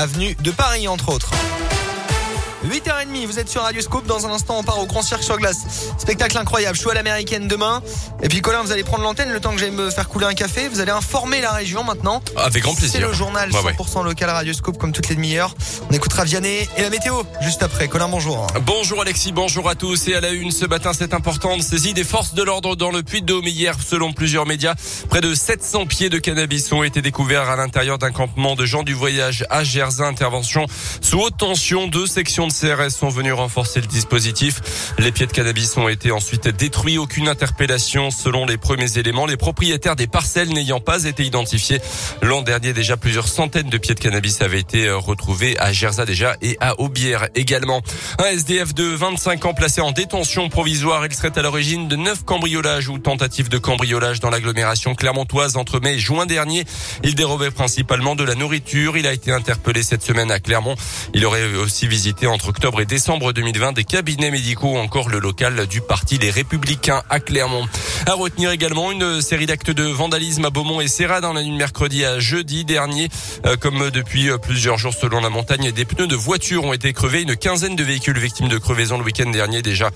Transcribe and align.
avenue 0.00 0.36
de 0.44 0.52
Paris 0.52 0.86
entre 0.86 1.08
autres. 1.08 1.32
8h30, 2.64 3.26
vous 3.26 3.38
êtes 3.38 3.48
sur 3.48 3.62
Radio 3.62 3.80
Scoop. 3.80 4.04
Dans 4.06 4.26
un 4.26 4.30
instant, 4.30 4.58
on 4.58 4.64
part 4.64 4.80
au 4.80 4.86
Grand 4.86 5.02
Cirque 5.02 5.22
sur 5.22 5.36
glace. 5.36 5.92
Spectacle 5.96 6.36
incroyable. 6.36 6.76
Choix 6.76 6.90
à 6.90 6.94
l'américaine 6.96 7.46
demain. 7.46 7.82
Et 8.20 8.28
puis, 8.28 8.40
Colin, 8.40 8.62
vous 8.62 8.72
allez 8.72 8.82
prendre 8.82 9.04
l'antenne 9.04 9.30
le 9.30 9.38
temps 9.38 9.52
que 9.52 9.58
j'aille 9.58 9.70
me 9.70 9.90
faire 9.90 10.08
couler 10.08 10.26
un 10.26 10.34
café. 10.34 10.68
Vous 10.68 10.80
allez 10.80 10.90
informer 10.90 11.40
la 11.40 11.52
région 11.52 11.84
maintenant. 11.84 12.20
Avec 12.36 12.64
grand 12.64 12.74
plaisir. 12.74 12.92
C'est 12.92 13.06
le 13.06 13.12
journal 13.12 13.50
100% 13.50 14.04
local 14.04 14.30
Radio 14.30 14.52
Scoop 14.52 14.76
comme 14.76 14.90
toutes 14.90 15.08
les 15.08 15.14
demi-heures. 15.14 15.54
On 15.88 15.94
écoutera 15.94 16.24
Vianney 16.24 16.68
et 16.76 16.82
la 16.82 16.90
météo 16.90 17.22
juste 17.42 17.62
après. 17.62 17.86
Colin, 17.86 18.08
bonjour. 18.08 18.48
Bonjour 18.62 19.02
Alexis, 19.02 19.30
bonjour 19.30 19.68
à 19.68 19.76
tous. 19.76 20.08
Et 20.08 20.16
à 20.16 20.20
la 20.20 20.30
une 20.30 20.50
ce 20.50 20.66
matin, 20.66 20.92
cette 20.92 21.14
importante 21.14 21.62
saisie 21.62 21.94
des 21.94 22.04
forces 22.04 22.34
de 22.34 22.42
l'ordre 22.42 22.74
dans 22.74 22.90
le 22.90 23.04
Puy-de-Dôme 23.04 23.46
hier, 23.46 23.76
selon 23.80 24.12
plusieurs 24.12 24.46
médias. 24.46 24.74
Près 25.08 25.20
de 25.20 25.32
700 25.32 25.86
pieds 25.86 26.10
de 26.10 26.18
cannabis 26.18 26.72
ont 26.72 26.82
été 26.82 27.02
découverts 27.02 27.48
à 27.48 27.56
l'intérieur 27.56 27.98
d'un 27.98 28.10
campement 28.10 28.56
de 28.56 28.66
gens 28.66 28.82
du 28.82 28.94
voyage 28.94 29.46
à 29.48 29.62
Gerzin. 29.62 30.06
Intervention 30.08 30.66
sous 31.00 31.20
haute 31.20 31.36
tension. 31.36 31.86
Deux 31.86 32.06
sections 32.06 32.47
de 32.48 32.52
CRS 32.52 32.90
sont 32.90 33.08
venues 33.08 33.32
renforcer 33.32 33.80
le 33.80 33.86
dispositif. 33.86 34.92
Les 34.98 35.12
pieds 35.12 35.26
de 35.26 35.32
cannabis 35.32 35.76
ont 35.76 35.88
été 35.88 36.10
ensuite 36.10 36.48
détruits. 36.48 36.98
Aucune 36.98 37.28
interpellation 37.28 38.10
selon 38.10 38.46
les 38.46 38.56
premiers 38.56 38.98
éléments. 38.98 39.26
Les 39.26 39.36
propriétaires 39.36 39.96
des 39.96 40.06
parcelles 40.06 40.48
n'ayant 40.48 40.80
pas 40.80 41.04
été 41.04 41.24
identifiés. 41.24 41.80
L'an 42.22 42.42
dernier, 42.42 42.72
déjà 42.72 42.96
plusieurs 42.96 43.28
centaines 43.28 43.70
de 43.70 43.78
pieds 43.78 43.94
de 43.94 44.00
cannabis 44.00 44.42
avaient 44.42 44.60
été 44.60 44.86
euh, 44.86 44.96
retrouvés 44.96 45.58
à 45.58 45.72
Gerza 45.72 46.04
déjà 46.04 46.36
et 46.42 46.56
à 46.60 46.80
Aubière 46.80 47.28
également. 47.34 47.82
Un 48.18 48.24
SDF 48.24 48.74
de 48.74 48.84
25 48.84 49.44
ans 49.46 49.54
placé 49.54 49.80
en 49.80 49.92
détention 49.92 50.48
provisoire. 50.48 51.04
Il 51.06 51.14
serait 51.14 51.38
à 51.38 51.42
l'origine 51.42 51.88
de 51.88 51.96
neuf 51.96 52.24
cambriolages 52.24 52.88
ou 52.88 52.98
tentatives 52.98 53.48
de 53.48 53.58
cambriolage 53.58 54.20
dans 54.20 54.30
l'agglomération 54.30 54.94
clermontoise 54.94 55.56
entre 55.56 55.80
mai 55.80 55.94
et 55.94 55.98
juin 55.98 56.26
dernier. 56.26 56.64
Il 57.04 57.14
dérobait 57.14 57.50
principalement 57.50 58.16
de 58.16 58.24
la 58.24 58.34
nourriture. 58.34 58.96
Il 58.96 59.06
a 59.06 59.12
été 59.12 59.32
interpellé 59.32 59.82
cette 59.82 60.02
semaine 60.02 60.30
à 60.30 60.40
Clermont. 60.40 60.74
Il 61.14 61.26
aurait 61.26 61.54
aussi 61.54 61.86
visité 61.86 62.26
entre 62.38 62.50
octobre 62.50 62.80
et 62.80 62.86
décembre 62.86 63.32
2020 63.32 63.72
des 63.72 63.82
cabinets 63.82 64.30
médicaux 64.30 64.74
ou 64.74 64.76
encore 64.76 65.08
le 65.08 65.18
local 65.18 65.66
du 65.66 65.80
parti 65.80 66.18
des 66.18 66.30
Républicains 66.30 67.02
à 67.10 67.18
Clermont. 67.18 67.66
À 68.06 68.14
retenir 68.14 68.52
également 68.52 68.92
une 68.92 69.20
série 69.20 69.46
d'actes 69.46 69.72
de 69.72 69.82
vandalisme 69.82 70.44
à 70.44 70.50
Beaumont 70.50 70.80
et 70.80 70.86
Serra 70.86 71.20
dans 71.20 71.32
la 71.32 71.42
nuit 71.42 71.50
de 71.50 71.56
mercredi 71.56 72.04
à 72.04 72.20
jeudi 72.20 72.64
dernier. 72.64 73.08
Euh, 73.44 73.56
comme 73.56 73.90
depuis 73.90 74.30
euh, 74.30 74.38
plusieurs 74.38 74.78
jours 74.78 74.94
selon 74.94 75.20
la 75.20 75.30
montagne, 75.30 75.72
des 75.72 75.84
pneus 75.84 76.06
de 76.06 76.14
voitures 76.14 76.62
ont 76.62 76.72
été 76.72 76.92
crevés. 76.92 77.22
Une 77.22 77.34
quinzaine 77.34 77.74
de 77.74 77.82
véhicules 77.82 78.18
victimes 78.18 78.48
de 78.48 78.58
crevaison 78.58 78.98
le 78.98 79.04
week-end 79.04 79.30
dernier 79.30 79.60
déjà. 79.60 79.90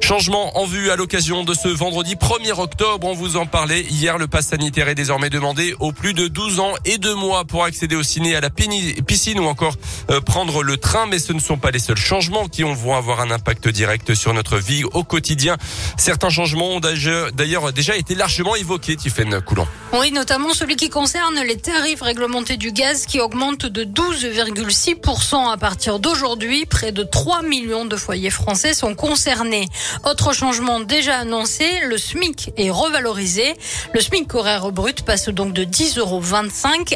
Changement 0.00 0.58
en 0.58 0.66
vue 0.66 0.90
à 0.90 0.96
l'occasion 0.96 1.42
de 1.42 1.54
ce 1.54 1.66
vendredi 1.66 2.14
1er 2.14 2.52
octobre. 2.52 3.08
On 3.08 3.14
vous 3.14 3.36
en 3.36 3.46
parlait 3.46 3.82
hier. 3.82 4.16
Le 4.16 4.28
pass 4.28 4.46
sanitaire 4.46 4.88
est 4.88 4.94
désormais 4.94 5.28
demandé 5.28 5.74
aux 5.80 5.90
plus 5.90 6.14
de 6.14 6.28
12 6.28 6.60
ans 6.60 6.74
et 6.84 6.98
2 6.98 7.16
mois 7.16 7.44
pour 7.44 7.64
accéder 7.64 7.96
au 7.96 8.04
ciné, 8.04 8.36
à 8.36 8.40
la 8.40 8.50
piscine 8.50 9.40
ou 9.40 9.46
encore 9.46 9.74
euh, 10.10 10.20
prendre 10.20 10.62
le 10.62 10.76
train. 10.76 11.06
Mais 11.06 11.18
ce 11.18 11.32
ne 11.32 11.40
sont 11.40 11.56
pas 11.58 11.72
les 11.72 11.79
seuls 11.80 11.96
changements 11.96 12.46
qui 12.48 12.62
vont 12.62 12.94
avoir 12.94 13.20
un 13.20 13.30
impact 13.30 13.68
direct 13.68 14.14
sur 14.14 14.32
notre 14.32 14.58
vie 14.58 14.84
au 14.84 15.02
quotidien. 15.02 15.56
Certains 15.96 16.30
changements 16.30 16.76
ont 16.76 16.80
d'ailleurs 16.80 17.72
déjà 17.72 17.96
été 17.96 18.14
largement 18.14 18.54
évoqués, 18.54 18.96
Tiffaine 18.96 19.40
Coulon. 19.40 19.66
Oui, 19.92 20.12
notamment 20.12 20.54
celui 20.54 20.76
qui 20.76 20.88
concerne 20.88 21.40
les 21.40 21.56
tarifs 21.56 22.02
réglementés 22.02 22.56
du 22.56 22.70
gaz 22.70 23.06
qui 23.06 23.18
augmentent 23.20 23.66
de 23.66 23.84
12,6% 23.84 25.50
à 25.50 25.56
partir 25.56 25.98
d'aujourd'hui. 25.98 26.66
Près 26.66 26.92
de 26.92 27.02
3 27.02 27.42
millions 27.42 27.84
de 27.84 27.96
foyers 27.96 28.30
français 28.30 28.74
sont 28.74 28.94
concernés. 28.94 29.66
Autre 30.04 30.32
changement 30.32 30.80
déjà 30.80 31.18
annoncé, 31.18 31.64
le 31.86 31.98
SMIC 31.98 32.52
est 32.56 32.70
revalorisé. 32.70 33.54
Le 33.94 34.00
SMIC 34.00 34.32
horaire 34.34 34.70
brut 34.70 35.02
passe 35.02 35.28
donc 35.28 35.52
de 35.52 35.64
10,25 35.64 35.98
euros 35.98 36.22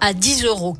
à 0.00 0.12
10,48 0.12 0.44
euros. 0.46 0.76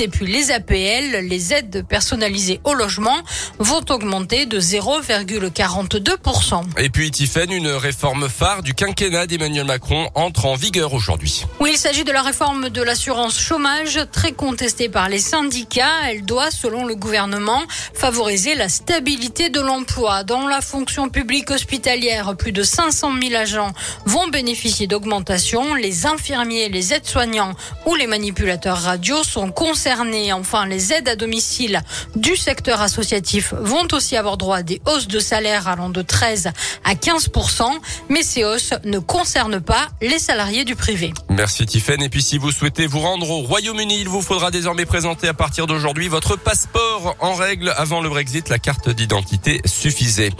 Et 0.00 0.08
puis 0.08 0.26
les 0.26 0.50
APL, 0.50 1.26
les 1.28 1.54
aides 1.54 1.86
personnalisées 1.88 2.60
au 2.64 2.74
logement, 2.74 3.11
vont 3.58 3.84
augmenté 3.90 4.46
de 4.46 4.60
0,42%. 4.60 6.62
Et 6.78 6.88
puis 6.88 7.10
Tiffen, 7.10 7.52
une 7.52 7.68
réforme 7.68 8.28
phare 8.28 8.62
du 8.62 8.74
quinquennat 8.74 9.26
d'Emmanuel 9.26 9.66
Macron 9.66 10.08
entre 10.14 10.46
en 10.46 10.54
vigueur 10.54 10.94
aujourd'hui. 10.94 11.44
Oui, 11.60 11.70
il 11.74 11.78
s'agit 11.78 12.04
de 12.04 12.12
la 12.12 12.22
réforme 12.22 12.70
de 12.70 12.82
l'assurance 12.82 13.38
chômage 13.38 14.00
très 14.12 14.32
contestée 14.32 14.88
par 14.88 15.08
les 15.08 15.18
syndicats. 15.18 16.08
Elle 16.08 16.24
doit, 16.24 16.50
selon 16.50 16.86
le 16.86 16.94
gouvernement, 16.94 17.62
favoriser 17.94 18.54
la 18.54 18.68
stabilité 18.68 19.50
de 19.50 19.60
l'emploi. 19.60 20.24
Dans 20.24 20.48
la 20.48 20.60
fonction 20.60 21.08
publique 21.08 21.50
hospitalière, 21.50 22.34
plus 22.36 22.52
de 22.52 22.62
500 22.62 23.12
000 23.20 23.34
agents 23.34 23.72
vont 24.06 24.28
bénéficier 24.28 24.86
d'augmentation. 24.86 25.74
Les 25.74 26.06
infirmiers, 26.06 26.68
les 26.68 26.94
aides-soignants 26.94 27.54
ou 27.86 27.94
les 27.94 28.06
manipulateurs 28.06 28.78
radio 28.78 29.22
sont 29.22 29.50
concernés. 29.50 30.32
Enfin, 30.32 30.66
les 30.66 30.92
aides 30.92 31.08
à 31.08 31.16
domicile 31.16 31.82
du 32.16 32.36
secteur 32.36 32.80
associatif 32.80 33.01
vont 33.60 33.86
aussi 33.92 34.16
avoir 34.16 34.36
droit 34.36 34.58
à 34.58 34.62
des 34.62 34.80
hausses 34.86 35.08
de 35.08 35.18
salaire 35.18 35.68
allant 35.68 35.90
de 35.90 36.02
13 36.02 36.50
à 36.84 36.94
15 36.94 37.30
mais 38.08 38.22
ces 38.22 38.44
hausses 38.44 38.74
ne 38.84 38.98
concernent 38.98 39.60
pas 39.60 39.88
les 40.00 40.18
salariés 40.18 40.64
du 40.64 40.76
privé. 40.76 41.12
Merci 41.28 41.66
Tiffaine. 41.66 42.02
Et 42.02 42.08
puis 42.08 42.22
si 42.22 42.38
vous 42.38 42.52
souhaitez 42.52 42.86
vous 42.86 43.00
rendre 43.00 43.30
au 43.30 43.40
Royaume-Uni, 43.42 44.00
il 44.00 44.08
vous 44.08 44.22
faudra 44.22 44.50
désormais 44.50 44.86
présenter 44.86 45.28
à 45.28 45.34
partir 45.34 45.66
d'aujourd'hui 45.66 46.08
votre 46.08 46.36
passeport 46.36 47.16
en 47.20 47.34
règle. 47.34 47.72
Avant 47.76 48.00
le 48.00 48.08
Brexit, 48.08 48.48
la 48.48 48.58
carte 48.58 48.88
d'identité 48.88 49.60
suffisait. 49.64 50.30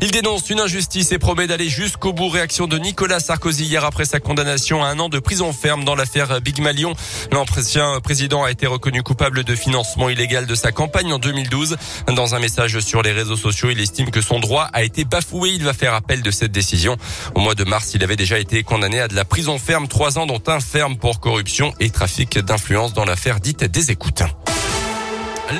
Il 0.00 0.10
dénonce 0.10 0.48
une 0.50 0.60
injustice 0.60 1.12
et 1.12 1.18
promet 1.18 1.46
d'aller 1.46 1.68
jusqu'au 1.68 2.12
bout. 2.12 2.28
Réaction 2.28 2.66
de 2.66 2.78
Nicolas 2.78 3.20
Sarkozy 3.20 3.64
hier 3.64 3.84
après 3.84 4.04
sa 4.04 4.20
condamnation 4.20 4.82
à 4.82 4.88
un 4.88 4.98
an 4.98 5.08
de 5.08 5.18
prison 5.18 5.52
ferme 5.52 5.84
dans 5.84 5.94
l'affaire 5.94 6.40
Big 6.40 6.60
Malion. 6.60 6.94
L'ancien 7.30 8.00
président 8.00 8.44
a 8.44 8.50
été 8.50 8.66
reconnu 8.66 9.02
coupable 9.02 9.44
de 9.44 9.54
financement 9.54 10.08
illégal 10.08 10.46
de 10.46 10.54
sa 10.54 10.72
campagne 10.72 11.12
en 11.12 11.18
2012. 11.18 11.76
Dans 12.08 12.34
un 12.34 12.38
message 12.38 12.78
sur 12.80 13.02
les 13.02 13.12
réseaux 13.12 13.36
sociaux, 13.36 13.70
il 13.70 13.80
estime 13.80 14.10
que 14.10 14.20
son 14.20 14.40
droit 14.40 14.68
a 14.72 14.82
été 14.82 15.04
bafoué. 15.04 15.50
Il 15.50 15.64
va 15.64 15.72
faire 15.74 15.94
appel 15.94 16.22
de 16.22 16.30
cette 16.30 16.52
décision. 16.52 16.96
Au 17.34 17.40
mois 17.40 17.54
de 17.54 17.64
mars, 17.64 17.92
il 17.94 18.02
avait 18.02 18.16
déjà 18.16 18.38
été 18.38 18.62
condamné 18.62 19.00
à 19.00 19.08
de 19.08 19.14
la 19.14 19.24
prison 19.24 19.58
ferme, 19.58 19.88
trois 19.88 20.18
ans 20.18 20.26
dont 20.26 20.42
un 20.46 20.60
ferme 20.60 20.96
pour 20.96 21.20
corruption 21.20 21.74
et 21.80 21.90
trafic 21.90 22.38
d'influence 22.38 22.92
dans 22.92 23.04
l'affaire 23.04 23.40
dite 23.40 23.64
des 23.64 23.90
écoutes. 23.90 24.22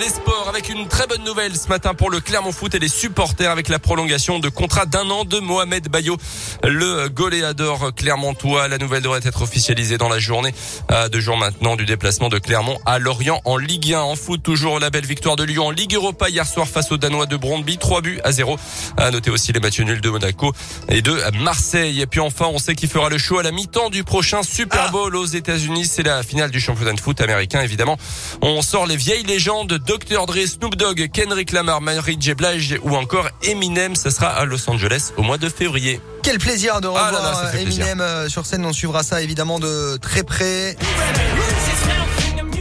Les 0.00 0.08
sports 0.08 0.46
avec 0.48 0.70
une 0.70 0.88
très 0.88 1.06
bonne 1.06 1.22
nouvelle 1.22 1.54
ce 1.54 1.68
matin 1.68 1.92
pour 1.92 2.08
le 2.08 2.20
Clermont 2.20 2.52
Foot 2.52 2.74
et 2.74 2.78
les 2.78 2.88
supporters 2.88 3.50
avec 3.50 3.68
la 3.68 3.78
prolongation 3.78 4.38
de 4.38 4.48
contrat 4.48 4.86
d'un 4.86 5.10
an 5.10 5.24
de 5.24 5.38
Mohamed 5.38 5.88
Bayo, 5.88 6.16
le 6.64 7.08
goléador 7.08 7.94
clermontois. 7.94 8.68
La 8.68 8.78
nouvelle 8.78 9.02
devrait 9.02 9.20
être 9.22 9.42
officialisée 9.42 9.98
dans 9.98 10.08
la 10.08 10.18
journée. 10.18 10.54
À 10.88 11.10
deux 11.10 11.20
jours 11.20 11.36
maintenant 11.36 11.76
du 11.76 11.84
déplacement 11.84 12.30
de 12.30 12.38
Clermont 12.38 12.78
à 12.86 12.98
Lorient 12.98 13.42
en 13.44 13.58
Ligue 13.58 13.92
1. 13.92 14.00
En 14.00 14.16
foot, 14.16 14.42
toujours 14.42 14.80
la 14.80 14.88
belle 14.88 15.04
victoire 15.04 15.36
de 15.36 15.44
Lyon 15.44 15.66
en 15.66 15.70
Ligue 15.70 15.94
Europa 15.94 16.30
hier 16.30 16.46
soir 16.46 16.66
face 16.66 16.90
aux 16.90 16.96
Danois 16.96 17.26
de 17.26 17.36
Brondby. 17.36 17.76
3 17.76 18.00
buts 18.00 18.20
à 18.24 18.32
0. 18.32 18.58
À 18.96 19.10
noter 19.10 19.30
aussi 19.30 19.52
les 19.52 19.60
matchs 19.60 19.80
nuls 19.80 20.00
de 20.00 20.10
Monaco 20.10 20.52
et 20.88 21.02
de 21.02 21.18
Marseille. 21.38 22.00
Et 22.00 22.06
puis 22.06 22.20
enfin, 22.20 22.46
on 22.46 22.58
sait 22.58 22.74
qui 22.74 22.86
fera 22.86 23.10
le 23.10 23.18
show 23.18 23.38
à 23.38 23.42
la 23.42 23.50
mi-temps 23.50 23.90
du 23.90 24.04
prochain 24.04 24.42
Super 24.42 24.90
Bowl 24.90 25.14
aux 25.14 25.26
États-Unis. 25.26 25.86
C'est 25.86 26.02
la 26.02 26.22
finale 26.22 26.50
du 26.50 26.60
championnat 26.60 26.94
de 26.94 27.00
foot 27.00 27.20
américain, 27.20 27.60
évidemment. 27.60 27.98
On 28.40 28.62
sort 28.62 28.86
les 28.86 28.96
vieilles 28.96 29.24
légendes 29.24 29.81
Dr. 29.86 30.26
Dre, 30.26 30.46
Snoop 30.46 30.76
Dogg, 30.76 31.08
Kendrick 31.12 31.52
Lamar, 31.52 31.80
Mary 31.80 32.16
J. 32.18 32.34
Blige 32.34 32.78
ou 32.82 32.96
encore 32.96 33.28
Eminem. 33.42 33.96
Ça 33.96 34.10
sera 34.10 34.28
à 34.28 34.44
Los 34.44 34.68
Angeles 34.70 35.12
au 35.16 35.22
mois 35.22 35.38
de 35.38 35.48
février. 35.48 36.00
Quel 36.22 36.38
plaisir 36.38 36.80
de 36.80 36.88
ah 36.88 37.06
revoir 37.06 37.54
Eminem 37.54 38.00
euh, 38.00 38.28
sur 38.28 38.46
scène. 38.46 38.64
On 38.64 38.72
suivra 38.72 39.02
ça 39.02 39.22
évidemment 39.22 39.58
de 39.58 39.96
très 39.96 40.22
près. 40.22 40.76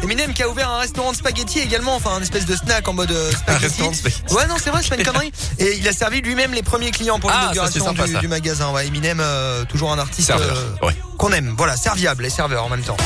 Eminem 0.01 0.33
qui 0.33 0.41
a 0.41 0.49
ouvert 0.49 0.69
un 0.69 0.79
restaurant 0.79 1.11
de 1.11 1.15
spaghettis 1.15 1.59
également, 1.59 1.95
enfin 1.95 2.15
un 2.15 2.21
espèce 2.21 2.45
de 2.45 2.55
snack 2.55 2.87
en 2.87 2.93
mode 2.93 3.11
euh, 3.11 3.31
spaghetti. 3.37 3.83
Ouais 4.31 4.47
non 4.47 4.55
c'est 4.61 4.71
vrai, 4.71 4.81
c'est 4.81 4.89
pas 4.89 4.97
une 4.97 5.05
connerie. 5.05 5.31
Et 5.59 5.77
il 5.77 5.87
a 5.87 5.93
servi 5.93 6.21
lui-même 6.21 6.53
les 6.53 6.63
premiers 6.63 6.91
clients 6.91 7.19
pour 7.19 7.29
ah, 7.31 7.41
l'inauguration 7.41 7.93
du, 8.19 8.27
magasin. 8.27 8.71
Ouais, 8.71 8.87
Eminem, 8.87 9.19
euh, 9.21 9.63
toujours 9.65 9.91
un 9.91 9.99
artiste 9.99 10.33
qu'on 11.17 11.31
aime. 11.31 11.53
Voilà, 11.55 11.77
serviable 11.77 12.25
et 12.25 12.29
serveur 12.29 12.65
en 12.65 12.69
même 12.69 12.81
temps. 12.81 12.97